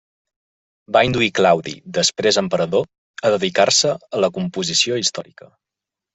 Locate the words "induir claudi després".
1.09-2.39